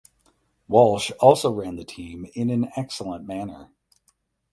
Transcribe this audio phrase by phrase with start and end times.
[0.67, 3.69] Walsh also ran the team in an excellent manner.